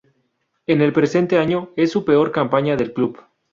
[0.65, 3.19] En el presente año, es su peor campaña del club.